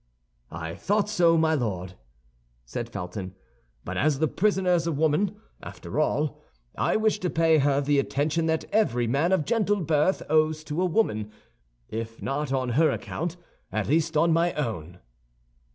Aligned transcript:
"I 0.49 0.73
thought 0.73 1.09
so, 1.09 1.37
my 1.37 1.53
lord," 1.53 1.93
said 2.65 2.89
Felton; 2.89 3.35
"but 3.85 3.97
as 3.97 4.17
the 4.17 4.27
prisoner 4.27 4.71
is 4.73 4.87
a 4.87 4.91
woman, 4.91 5.39
after 5.61 5.99
all, 5.99 6.41
I 6.75 6.95
wish 6.95 7.19
to 7.19 7.29
pay 7.29 7.59
her 7.59 7.81
the 7.81 7.99
attention 7.99 8.47
that 8.47 8.65
every 8.71 9.05
man 9.05 9.31
of 9.31 9.45
gentle 9.45 9.79
birth 9.81 10.23
owes 10.27 10.63
to 10.63 10.81
a 10.81 10.85
woman, 10.87 11.29
if 11.87 12.19
not 12.19 12.51
on 12.51 12.69
her 12.69 12.89
account, 12.89 13.37
at 13.71 13.87
least 13.89 14.17
on 14.17 14.33
my 14.33 14.53
own." 14.53 14.97